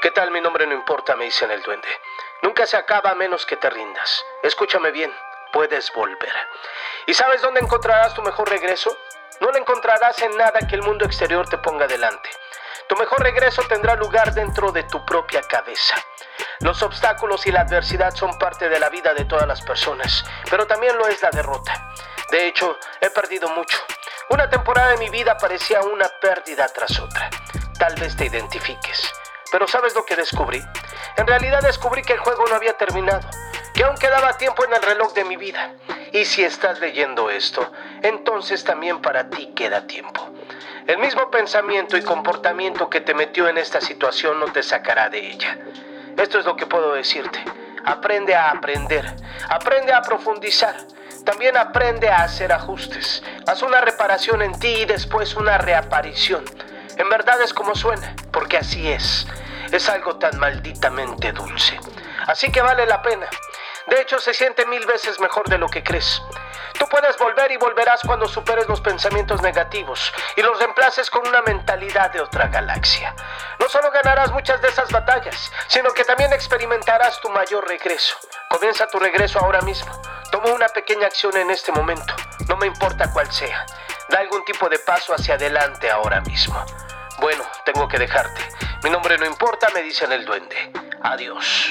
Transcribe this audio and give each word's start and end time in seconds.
¿Qué 0.00 0.10
tal? 0.12 0.30
Mi 0.30 0.40
nombre 0.40 0.66
no 0.66 0.72
importa, 0.72 1.14
me 1.14 1.26
dicen 1.26 1.50
el 1.50 1.60
duende. 1.60 1.88
Nunca 2.40 2.66
se 2.66 2.78
acaba 2.78 3.10
a 3.10 3.14
menos 3.14 3.44
que 3.44 3.58
te 3.58 3.68
rindas. 3.68 4.24
Escúchame 4.42 4.92
bien, 4.92 5.12
puedes 5.52 5.92
volver. 5.92 6.32
¿Y 7.06 7.12
sabes 7.12 7.42
dónde 7.42 7.60
encontrarás 7.60 8.14
tu 8.14 8.22
mejor 8.22 8.48
regreso? 8.48 8.96
No 9.40 9.50
lo 9.50 9.58
encontrarás 9.58 10.22
en 10.22 10.34
nada 10.38 10.60
que 10.66 10.74
el 10.74 10.82
mundo 10.82 11.04
exterior 11.04 11.46
te 11.50 11.58
ponga 11.58 11.86
delante. 11.86 12.30
Tu 12.88 12.96
mejor 12.96 13.22
regreso 13.22 13.60
tendrá 13.68 13.94
lugar 13.94 14.32
dentro 14.32 14.72
de 14.72 14.84
tu 14.84 15.04
propia 15.04 15.42
cabeza. 15.42 15.96
Los 16.60 16.82
obstáculos 16.82 17.46
y 17.46 17.52
la 17.52 17.60
adversidad 17.60 18.14
son 18.14 18.38
parte 18.38 18.70
de 18.70 18.80
la 18.80 18.88
vida 18.88 19.12
de 19.12 19.26
todas 19.26 19.46
las 19.46 19.60
personas, 19.60 20.24
pero 20.48 20.66
también 20.66 20.96
lo 20.96 21.08
es 21.08 21.20
la 21.20 21.30
derrota. 21.30 21.92
De 22.30 22.46
hecho, 22.46 22.78
he 23.02 23.10
perdido 23.10 23.50
mucho. 23.50 23.76
Una 24.30 24.48
temporada 24.48 24.92
de 24.92 24.96
mi 24.96 25.10
vida 25.10 25.36
parecía 25.36 25.82
una 25.82 26.08
pérdida 26.08 26.68
tras 26.68 26.98
otra. 26.98 27.28
Tal 27.78 27.96
vez 27.96 28.16
te 28.16 28.24
identifiques. 28.24 29.19
Pero 29.50 29.66
¿sabes 29.66 29.94
lo 29.94 30.04
que 30.04 30.16
descubrí? 30.16 30.62
En 31.16 31.26
realidad 31.26 31.60
descubrí 31.62 32.02
que 32.02 32.12
el 32.12 32.20
juego 32.20 32.46
no 32.48 32.54
había 32.54 32.74
terminado, 32.74 33.28
que 33.74 33.84
aún 33.84 33.96
quedaba 33.96 34.36
tiempo 34.36 34.64
en 34.64 34.74
el 34.74 34.82
reloj 34.82 35.12
de 35.12 35.24
mi 35.24 35.36
vida. 35.36 35.74
Y 36.12 36.24
si 36.24 36.42
estás 36.42 36.80
leyendo 36.80 37.30
esto, 37.30 37.70
entonces 38.02 38.64
también 38.64 39.00
para 39.00 39.30
ti 39.30 39.52
queda 39.54 39.86
tiempo. 39.86 40.30
El 40.86 40.98
mismo 40.98 41.30
pensamiento 41.30 41.96
y 41.96 42.02
comportamiento 42.02 42.90
que 42.90 43.00
te 43.00 43.14
metió 43.14 43.48
en 43.48 43.58
esta 43.58 43.80
situación 43.80 44.40
no 44.40 44.46
te 44.46 44.62
sacará 44.62 45.08
de 45.08 45.18
ella. 45.18 45.58
Esto 46.16 46.38
es 46.38 46.44
lo 46.44 46.56
que 46.56 46.66
puedo 46.66 46.94
decirte. 46.94 47.44
Aprende 47.84 48.34
a 48.34 48.50
aprender, 48.50 49.14
aprende 49.48 49.92
a 49.92 50.02
profundizar, 50.02 50.76
también 51.24 51.56
aprende 51.56 52.08
a 52.08 52.24
hacer 52.24 52.52
ajustes. 52.52 53.22
Haz 53.46 53.62
una 53.62 53.80
reparación 53.80 54.42
en 54.42 54.58
ti 54.58 54.68
y 54.68 54.84
después 54.84 55.34
una 55.36 55.58
reaparición. 55.58 56.44
En 56.96 57.08
verdad 57.08 57.40
es 57.42 57.54
como 57.54 57.74
suena, 57.74 58.14
porque 58.32 58.58
así 58.58 58.90
es. 58.90 59.26
Es 59.72 59.88
algo 59.88 60.16
tan 60.16 60.38
malditamente 60.38 61.32
dulce. 61.32 61.78
Así 62.26 62.50
que 62.50 62.60
vale 62.60 62.86
la 62.86 63.02
pena. 63.02 63.28
De 63.86 64.00
hecho, 64.00 64.18
se 64.18 64.34
siente 64.34 64.66
mil 64.66 64.86
veces 64.86 65.20
mejor 65.20 65.48
de 65.48 65.58
lo 65.58 65.68
que 65.68 65.82
crees. 65.82 66.22
Tú 66.78 66.86
puedes 66.88 67.18
volver 67.18 67.50
y 67.52 67.56
volverás 67.56 68.00
cuando 68.06 68.26
superes 68.26 68.66
los 68.68 68.80
pensamientos 68.80 69.42
negativos 69.42 70.12
y 70.36 70.42
los 70.42 70.58
reemplaces 70.58 71.10
con 71.10 71.26
una 71.26 71.42
mentalidad 71.42 72.10
de 72.10 72.20
otra 72.20 72.48
galaxia. 72.48 73.14
No 73.58 73.68
solo 73.68 73.90
ganarás 73.90 74.32
muchas 74.32 74.62
de 74.62 74.68
esas 74.68 74.90
batallas, 74.90 75.52
sino 75.68 75.90
que 75.92 76.04
también 76.04 76.32
experimentarás 76.32 77.20
tu 77.20 77.28
mayor 77.30 77.68
regreso. 77.68 78.16
Comienza 78.48 78.86
tu 78.86 78.98
regreso 78.98 79.38
ahora 79.40 79.60
mismo. 79.60 79.92
Toma 80.30 80.50
una 80.52 80.68
pequeña 80.68 81.06
acción 81.06 81.36
en 81.36 81.50
este 81.50 81.72
momento, 81.72 82.14
no 82.48 82.56
me 82.56 82.66
importa 82.66 83.12
cuál 83.12 83.30
sea. 83.30 83.66
Da 84.10 84.18
algún 84.18 84.44
tipo 84.44 84.68
de 84.68 84.78
paso 84.80 85.14
hacia 85.14 85.34
adelante 85.34 85.88
ahora 85.88 86.20
mismo. 86.22 86.64
Bueno, 87.20 87.44
tengo 87.64 87.86
que 87.86 87.98
dejarte. 87.98 88.40
Mi 88.82 88.90
nombre 88.90 89.16
no 89.18 89.26
importa, 89.26 89.68
me 89.72 89.82
dicen 89.82 90.10
el 90.10 90.24
duende. 90.24 90.72
Adiós. 91.02 91.70